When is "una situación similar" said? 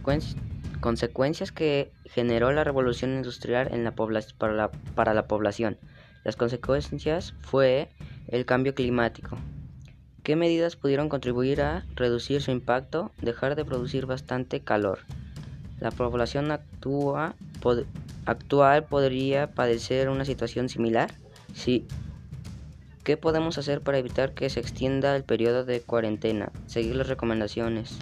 20.08-21.12